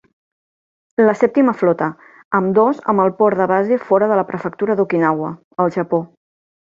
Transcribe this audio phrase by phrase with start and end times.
[1.09, 1.89] La sèptima flota,
[2.39, 5.31] ambdós amb el port de base fora de la Prefectura d'Okinawa,
[5.67, 6.01] El Japó.